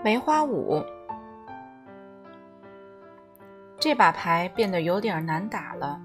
[0.00, 0.80] 梅花五，
[3.80, 6.00] 这把牌变得有点难打了。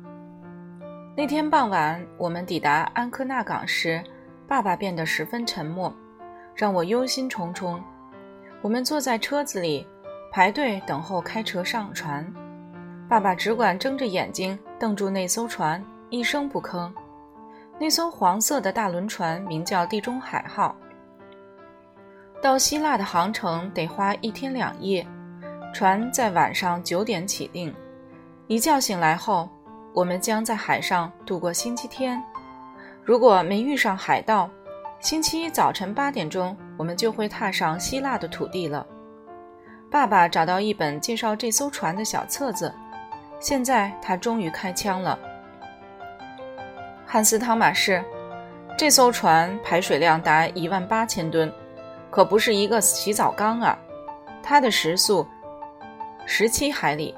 [1.16, 4.04] 那天傍晚，我们抵达安科纳港时，
[4.48, 5.94] 爸爸变得十分沉默，
[6.56, 7.80] 让我忧心忡忡。
[8.64, 9.86] 我们坐在车子里，
[10.32, 12.26] 排队等候开车上船。
[13.08, 16.92] 爸爸只管睁着眼睛瞪住那艘船，一声不吭。
[17.80, 20.76] 那艘黄色的大轮船名叫“地中海号”。
[22.44, 25.08] 到希腊的航程得花一天两夜，
[25.74, 27.74] 船在晚上九点起定。
[28.48, 29.48] 一觉醒来后，
[29.94, 32.22] 我们将在海上度过星期天。
[33.02, 34.50] 如果没遇上海盗，
[35.00, 38.86] 星期一早晨八点钟，我们就会踏上希腊的土地了。
[39.90, 42.74] 爸爸找到一本介绍这艘船的小册子，
[43.40, 45.18] 现在他终于开枪了。
[47.06, 48.04] 汉斯·汤马士，
[48.78, 51.50] 这艘船排水量达一万八千吨。
[52.14, 53.76] 可不是一个洗澡缸啊！
[54.44, 55.28] 它的时速
[56.28, 57.16] 十七海里，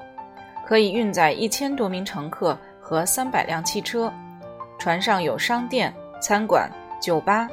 [0.66, 4.10] 可以运载一千多名乘客和三百辆汽车。
[4.78, 7.46] 船上有商店、餐馆、酒吧、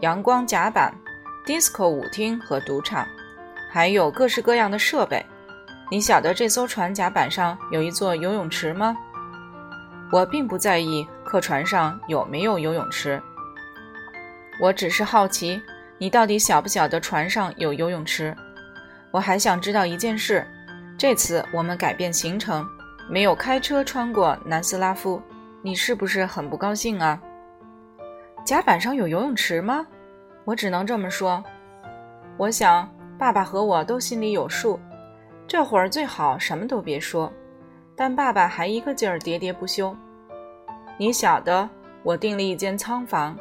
[0.00, 0.94] 阳光甲板、
[1.46, 3.06] disco 舞厅和赌场，
[3.72, 5.24] 还有各式各样的设备。
[5.90, 8.94] 你晓得这艘船甲板上有一座游泳池吗？
[10.12, 13.22] 我并不在意客船上有没有游泳池，
[14.60, 15.62] 我只是好奇。
[16.00, 18.34] 你到底晓不晓得船上有游泳池？
[19.10, 20.42] 我还想知道一件事。
[20.96, 22.66] 这次我们改变行程，
[23.06, 25.20] 没有开车穿过南斯拉夫，
[25.60, 27.20] 你是不是很不高兴啊？
[28.46, 29.86] 甲板上有游泳池吗？
[30.46, 31.44] 我只能这么说。
[32.38, 34.80] 我想爸爸和我都心里有数，
[35.46, 37.30] 这会儿最好什么都别说。
[37.94, 39.94] 但爸爸还一个劲儿喋喋不休。
[40.96, 41.68] 你晓得，
[42.02, 43.36] 我订了一间仓房，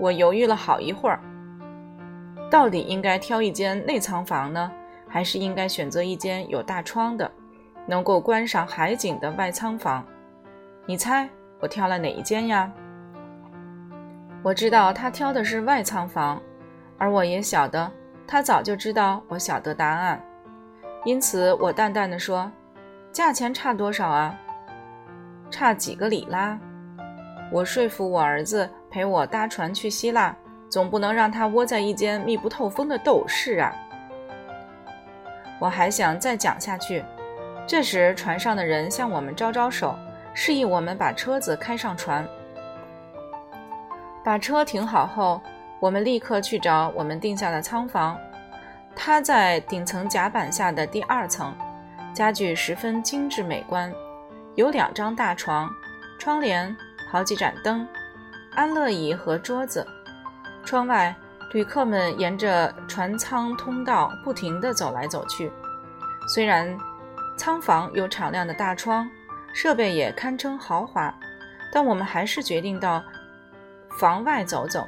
[0.00, 1.20] 我犹豫了好一会儿。
[2.52, 4.70] 到底应该挑一间内舱房呢，
[5.08, 7.32] 还是应该选择一间有大窗的、
[7.86, 10.04] 能够观赏海景的外舱房？
[10.84, 11.26] 你猜
[11.60, 12.70] 我挑了哪一间呀？
[14.42, 16.42] 我知道他挑的是外舱房，
[16.98, 17.90] 而我也晓得
[18.26, 20.22] 他早就知道我晓得答案，
[21.06, 22.52] 因此我淡淡的说
[23.10, 24.38] ：“价钱差多少啊？
[25.50, 26.58] 差几个里拉？
[27.50, 30.36] 我说服我儿子陪我搭船去希腊。”
[30.72, 33.70] 总不能让他窝在一间密不透风的斗室啊！
[35.60, 37.04] 我还想再讲下去。
[37.66, 39.94] 这时，船上的人向我们招招手，
[40.32, 42.26] 示意我们把车子开上船。
[44.24, 45.42] 把车停好后，
[45.78, 48.18] 我们立刻去找我们定下的仓房。
[48.96, 51.54] 它在顶层甲板下的第二层，
[52.14, 53.92] 家具十分精致美观，
[54.54, 55.68] 有两张大床、
[56.18, 56.74] 窗帘、
[57.10, 57.86] 好几盏灯、
[58.54, 59.86] 安乐椅和桌子。
[60.64, 61.14] 窗外，
[61.52, 65.52] 旅客们沿着船舱通道不停地走来走去。
[66.28, 66.76] 虽然
[67.36, 69.08] 舱房有敞亮的大窗，
[69.52, 71.12] 设备也堪称豪华，
[71.72, 73.02] 但我们还是决定到
[73.98, 74.86] 房外走走。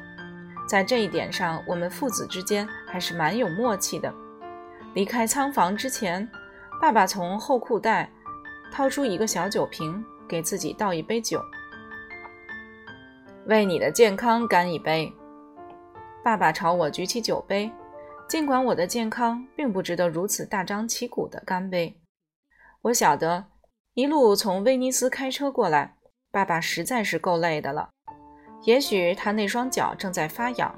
[0.66, 4.12] 在这一点上，我们父子之间还是蛮有默契的。
[4.94, 6.26] 离开舱房之前，
[6.80, 8.10] 爸爸从后裤袋
[8.72, 11.42] 掏出一个小酒瓶，给自己倒一杯酒，
[13.46, 15.12] 为你的健康干一杯。
[16.24, 17.70] 爸爸朝我举起酒杯，
[18.26, 21.94] 尽管我的健康并不值得如此大张旗鼓的干杯。
[22.80, 23.44] 我晓得，
[23.92, 25.96] 一路从威尼斯开车过来，
[26.30, 27.90] 爸爸实在是够累的了。
[28.62, 30.74] 也许他那双脚正在发痒，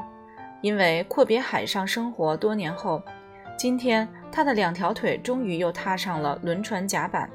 [0.62, 3.00] 因为阔别海上生活多年后，
[3.56, 7.30] 今天他的两条腿终于又踏上了轮船甲板。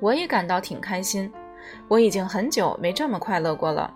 [0.00, 1.32] 我也感到挺开心，
[1.86, 3.94] 我已经很久没这么快乐过了，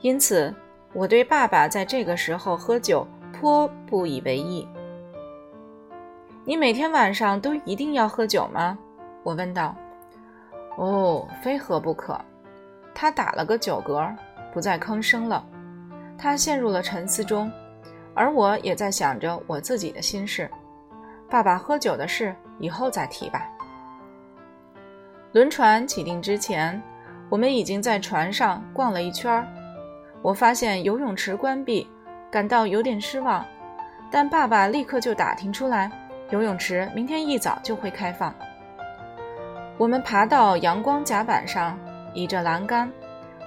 [0.00, 0.54] 因此。
[0.96, 4.66] 我对爸爸在这个时候喝酒颇不以为意。
[6.42, 8.78] 你每天晚上都一定要喝酒吗？
[9.22, 9.76] 我问道。
[10.78, 12.18] 哦，非喝不可。
[12.94, 14.10] 他打了个酒嗝，
[14.54, 15.44] 不再吭声了。
[16.16, 17.52] 他陷入了沉思中，
[18.14, 20.50] 而我也在想着我自己的心事。
[21.28, 23.46] 爸爸喝酒的事以后再提吧。
[25.32, 26.82] 轮船起定之前，
[27.28, 29.46] 我们已经在船上逛了一圈儿。
[30.22, 31.88] 我发现游泳池关闭，
[32.30, 33.44] 感到有点失望，
[34.10, 35.90] 但爸爸立刻就打听出来，
[36.30, 38.34] 游泳池明天一早就会开放。
[39.78, 41.78] 我们爬到阳光甲板上，
[42.14, 42.90] 倚着栏杆，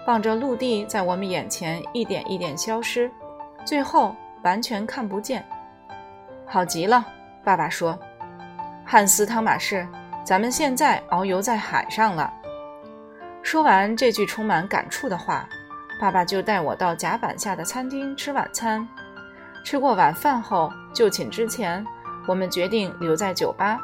[0.07, 3.11] 望着陆地在我们眼前一点一点消失，
[3.65, 5.43] 最后完全看不见。
[6.45, 7.05] 好极了，
[7.43, 7.97] 爸爸说
[8.85, 9.85] ：“汉斯·汤马士，
[10.23, 12.31] 咱们现在遨游在海上了。”
[13.43, 15.49] 说完这句充满感触的话。
[15.99, 18.87] 爸爸就带我到甲板下的餐厅吃晚餐。
[19.65, 21.85] 吃过晚饭后，就寝之前，
[22.25, 23.77] 我们决定留在酒吧，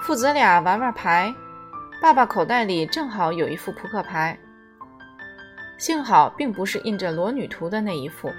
[0.00, 1.32] 父子俩玩玩牌。
[2.02, 4.38] 爸爸口袋里正好有一副扑克牌，
[5.78, 8.30] 幸好并不是印着裸女图的那一副。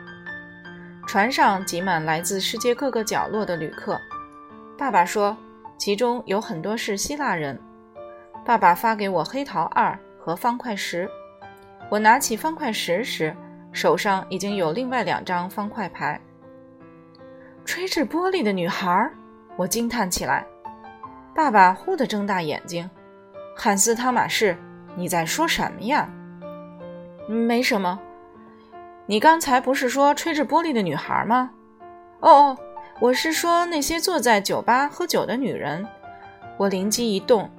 [1.07, 3.99] 船上挤满来自世界各个角落的旅客，
[4.77, 5.37] 爸爸说，
[5.77, 7.59] 其中有很多是希腊人。
[8.43, 11.09] 爸爸发给我黑桃二和方块十，
[11.89, 13.35] 我拿起方块石时，
[13.71, 16.19] 手上已经有另外两张方块牌。
[17.63, 19.09] 吹制玻璃的女孩，
[19.55, 20.45] 我惊叹起来。
[21.35, 22.89] 爸爸忽地睁大眼睛
[23.55, 24.57] ：“汉斯·汤马士，
[24.95, 26.09] 你在说什么呀
[27.27, 27.99] ？”“没什么。
[29.05, 31.51] ”“你刚才不是说吹制玻璃的女孩吗
[32.21, 32.57] ？”“哦哦，
[32.99, 35.85] 我是说那些坐在酒吧喝酒的女人。”
[36.57, 37.49] 我灵机一动。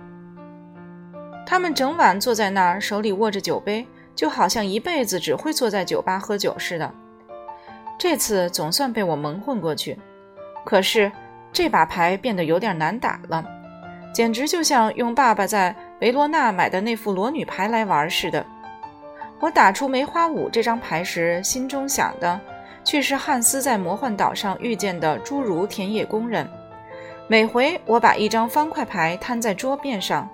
[1.45, 3.87] 他们整晚坐在那儿，手里握着酒杯，
[4.17, 6.93] 就好像一辈子只会坐在酒吧喝酒似的。
[7.97, 9.97] 这次总算被我蒙混过去。
[10.65, 11.13] 可是
[11.53, 13.45] 这把牌变得有点难打了，
[14.13, 18.45] 简直就像用爸爸在维罗纳买的那副裸女牌来玩似的。
[19.39, 22.41] 我打出梅花五这张牌时，心中想的
[22.83, 26.49] 却是汉斯在魔幻岛上遇见的侏儒田野工人。
[27.29, 30.29] 每回我把一张方块牌摊在桌面上。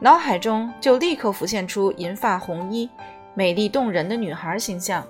[0.00, 2.90] 脑海中就立刻浮现出银发红衣、
[3.34, 5.06] 美丽动人的女孩形象。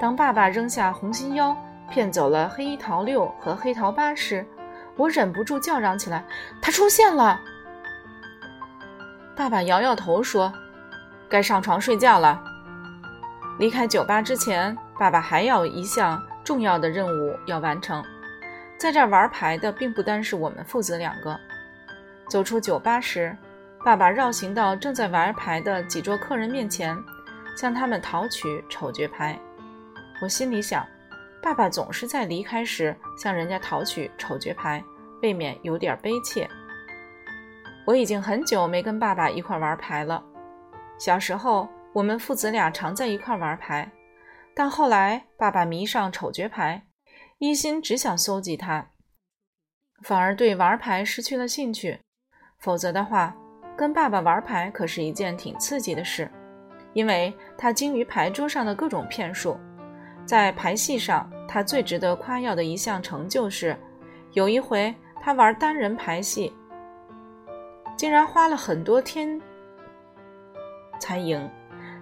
[0.00, 1.56] 当爸爸扔下红心腰，
[1.90, 4.46] 骗走了黑桃六和黑桃八时，
[4.96, 6.24] 我忍不住叫嚷起来
[6.62, 7.38] ：“他出现了！”
[9.36, 10.52] 爸爸摇摇头说
[11.28, 12.42] ：“该上床睡觉了。”
[13.58, 18.02] 离开酒吧之前，爸爸还有一项重要的任务要完成。
[18.78, 21.38] 在这玩牌的并不单是我们父子两个。
[22.28, 23.36] 走出酒吧时。
[23.82, 26.94] 爸爸绕行到正在玩牌的几桌客人面前，
[27.60, 29.38] 向他们讨取丑角牌。
[30.22, 30.86] 我心里想，
[31.42, 34.82] 爸爸总是在离开时向人家讨取丑角牌，
[35.20, 36.48] 未免有点悲切。
[37.86, 40.24] 我已经很久没跟爸爸一块玩牌了。
[40.98, 43.92] 小时候，我们父子俩常在一块玩牌，
[44.54, 46.86] 但后来爸爸迷上丑角牌，
[47.36, 48.88] 一心只想搜集它，
[50.02, 52.00] 反而对玩牌失去了兴趣。
[52.58, 53.36] 否则的话，
[53.76, 56.30] 跟爸爸玩牌可是一件挺刺激的事，
[56.92, 59.58] 因为他精于牌桌上的各种骗术。
[60.24, 63.76] 在牌戏上，他最值得夸耀的一项成就是，
[64.32, 66.52] 有一回他玩单人牌戏，
[67.96, 69.40] 竟然花了很多天
[70.98, 71.48] 才赢。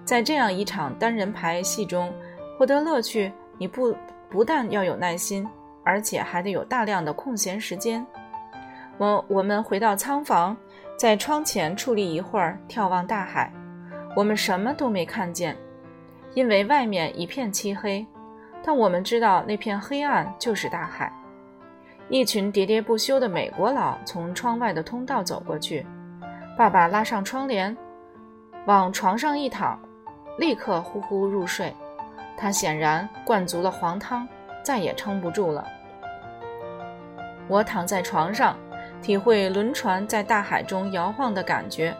[0.05, 2.12] 在这样一场单人牌戏中
[2.58, 3.94] 获得乐趣，你不
[4.29, 5.49] 不但要有耐心，
[5.85, 8.06] 而且还得有大量的空闲时间。
[8.99, 10.56] 我我们回到仓房。
[10.99, 13.52] 在窗前矗立一会儿，眺望大海。
[14.15, 15.57] 我们什么都没看见，
[16.35, 18.07] 因为外面一片漆黑。
[18.63, 21.13] 但我们知道那片黑暗就是大海。
[22.09, 25.87] 一群喋喋不休的美国佬从窗外的通道走过去。
[26.57, 27.77] 爸爸拉上窗帘，
[28.67, 29.79] 往床上一躺，
[30.39, 31.73] 立刻呼呼入睡。
[32.37, 34.27] 他显然灌足了黄汤，
[34.63, 35.65] 再也撑不住了。
[37.47, 38.57] 我躺在床上。
[39.01, 41.97] 体会轮船在大海中摇晃的感觉。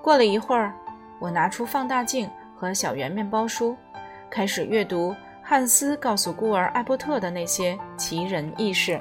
[0.00, 0.72] 过了一会儿，
[1.22, 3.76] 我拿出放大镜和小圆面包书，
[4.28, 9.00] 开始阅读汉斯告诉孤儿艾伯特的那些奇人异事。